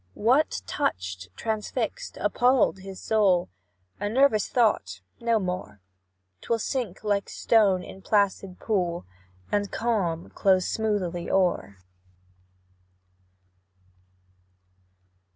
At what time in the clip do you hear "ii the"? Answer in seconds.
11.75-11.77